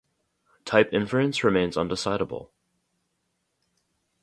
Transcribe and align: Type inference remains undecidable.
Type 0.65 0.89
inference 0.91 1.43
remains 1.43 1.77
undecidable. 1.77 2.49